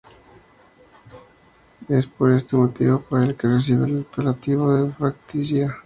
[1.87, 5.77] Es por este motivo por el que recibe el apelativo de "el Fratricida".